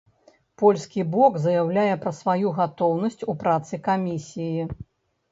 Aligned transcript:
Польскі 0.59 1.01
бок 1.15 1.35
заяўляе 1.43 1.91
пра 2.05 2.13
сваю 2.19 2.53
гатоўнасць 2.59 3.27
у 3.33 3.35
працы 3.43 3.79
камісіі. 3.89 4.65